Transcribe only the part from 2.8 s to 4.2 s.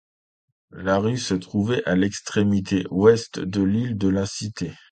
ouest de l'île de